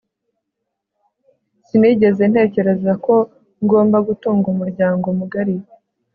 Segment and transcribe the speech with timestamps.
[1.67, 3.15] sinigeze ntekereza ko
[3.65, 5.55] ngomba gutunga umuryango mugari